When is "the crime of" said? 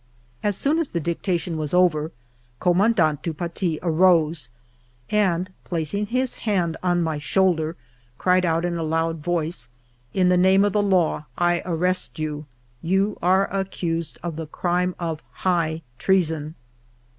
14.37-15.21